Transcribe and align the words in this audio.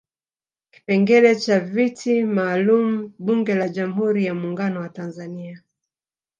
Kipengele 0.71 1.35
cha 1.39 1.59
viti 1.59 2.15
maalum 2.35 2.87
Bunge 3.25 3.55
la 3.55 3.67
Jamhuri 3.69 4.25
ya 4.25 4.33
Muungano 4.33 4.79
wa 4.79 4.89
Tanzania 4.89 5.63